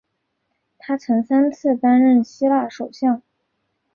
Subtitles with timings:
[0.79, 3.21] 他曾三次担任希腊首相。